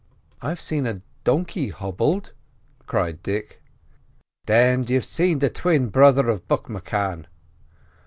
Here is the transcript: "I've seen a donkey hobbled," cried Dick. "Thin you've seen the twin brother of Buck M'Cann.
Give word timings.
"I've 0.41 0.59
seen 0.59 0.87
a 0.87 1.03
donkey 1.23 1.69
hobbled," 1.69 2.33
cried 2.87 3.21
Dick. 3.21 3.61
"Thin 4.47 4.83
you've 4.87 5.05
seen 5.05 5.37
the 5.37 5.49
twin 5.51 5.89
brother 5.89 6.27
of 6.27 6.47
Buck 6.47 6.67
M'Cann. 6.71 7.27